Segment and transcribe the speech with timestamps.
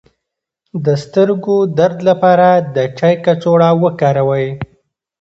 [0.85, 4.47] د سترګو درد لپاره د چای کڅوړه وکاروئ